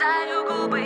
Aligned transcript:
кусаю 0.00 0.44
губы 0.48 0.82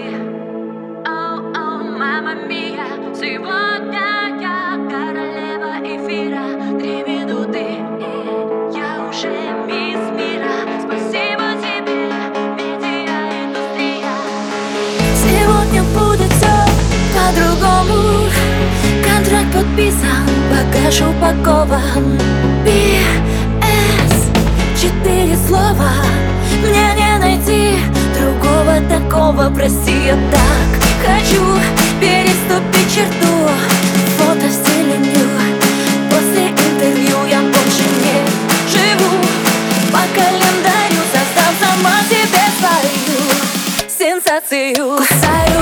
О, 1.06 1.39
о, 1.39 1.82
мама 1.84 2.34
мия 2.34 2.87
Сегодня 3.14 4.40
я 4.40 4.75
королева 4.90 5.79
эфира 5.83 6.79
Три 6.80 7.04
минуты 7.04 7.79
и 8.00 8.77
я 8.77 9.08
уже 9.08 9.30
мисс 9.66 10.04
мира 10.19 10.54
Спасибо 10.80 11.46
тебе, 11.62 12.11
медиа-индустрия 12.56 14.16
Сегодня 15.22 15.83
будет 15.94 16.33
все 16.33 16.57
по-другому 17.15 18.29
Контракт 19.05 19.53
подписан, 19.55 20.27
багаж 20.51 21.01
упакован 21.03 22.24
такого 29.25 29.51
Прости, 29.55 29.93
я 30.07 30.19
так. 30.31 30.83
Хочу 31.07 31.43
переступить 32.01 32.95
черту 32.95 33.48
Фото 34.19 34.46
в 34.46 34.52
стиле 34.52 34.98
ню 34.98 35.28
После 36.10 36.48
интервью 36.48 37.16
я 37.30 37.41
больше 37.41 37.84
не 38.02 38.16
живу. 38.70 39.10
По 39.92 40.01
календарю 40.15 41.01
создав 41.12 41.52
сама 41.60 42.01
себе 42.09 42.45
свою 42.59 43.88
сенсацию. 43.88 44.74
Кусаю 44.77 45.53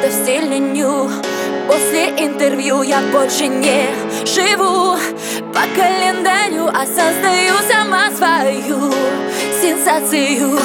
Фото 0.00 0.12
в 0.12 0.14
стиле 0.14 0.58
ню 0.58 1.10
После 1.66 2.08
интервью 2.24 2.82
я 2.82 3.00
больше 3.12 3.48
не 3.48 3.86
живу. 4.24 4.96
По 5.52 5.60
календарю, 5.76 6.68
а 6.68 6.86
создаю 6.86 7.54
сама 7.68 8.10
свою 8.10 8.92
сенсацию 9.60 10.58